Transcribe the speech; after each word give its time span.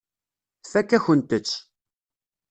Tfakk-akent-tt. 0.63 1.51